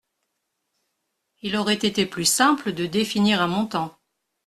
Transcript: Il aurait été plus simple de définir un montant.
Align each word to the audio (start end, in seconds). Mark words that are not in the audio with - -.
Il 1.43 1.55
aurait 1.55 1.75
été 1.75 2.07
plus 2.07 2.25
simple 2.25 2.71
de 2.73 2.87
définir 2.87 3.39
un 3.39 3.47
montant. 3.47 3.99